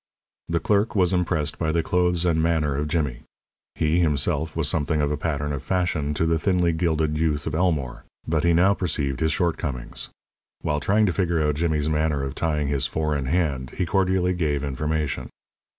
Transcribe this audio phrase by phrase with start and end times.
[0.49, 3.21] The clerk was impressed by the clothes and manner of Jimmy.
[3.75, 7.53] He, himself, was something of a pattern of fashion to the thinly gilded youth of
[7.53, 10.09] Elmore, but he now perceived his shortcomings.
[10.61, 14.33] While trying to figure out Jimmy's manner of tying his four in hand he cordially
[14.33, 15.29] gave information.